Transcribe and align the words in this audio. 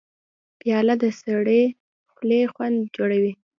پیاله 0.59 0.95
د 1.03 1.05
سړي 1.21 1.61
د 1.69 1.73
خولې 2.11 2.41
خوند 2.53 2.77
جوړوي. 2.95 3.33